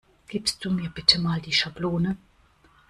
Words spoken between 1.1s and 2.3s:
mal die Schablone?